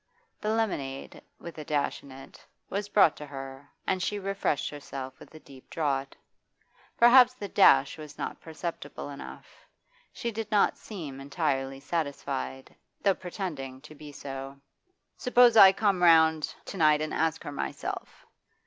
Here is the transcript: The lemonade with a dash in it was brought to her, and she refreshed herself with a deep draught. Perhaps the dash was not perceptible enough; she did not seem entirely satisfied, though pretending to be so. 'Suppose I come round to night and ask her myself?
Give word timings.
The 0.39 0.49
lemonade 0.49 1.21
with 1.37 1.59
a 1.59 1.63
dash 1.63 2.01
in 2.01 2.11
it 2.11 2.43
was 2.71 2.89
brought 2.89 3.15
to 3.17 3.27
her, 3.27 3.69
and 3.85 4.01
she 4.01 4.17
refreshed 4.17 4.67
herself 4.71 5.19
with 5.19 5.31
a 5.35 5.39
deep 5.39 5.69
draught. 5.69 6.17
Perhaps 6.97 7.35
the 7.35 7.47
dash 7.47 7.99
was 7.99 8.17
not 8.17 8.41
perceptible 8.41 9.11
enough; 9.11 9.67
she 10.11 10.31
did 10.31 10.49
not 10.49 10.75
seem 10.75 11.19
entirely 11.21 11.79
satisfied, 11.79 12.73
though 13.03 13.13
pretending 13.13 13.79
to 13.81 13.93
be 13.93 14.11
so. 14.11 14.59
'Suppose 15.17 15.55
I 15.55 15.71
come 15.71 16.01
round 16.01 16.55
to 16.65 16.77
night 16.77 16.99
and 17.01 17.13
ask 17.13 17.43
her 17.43 17.51
myself? 17.51 18.25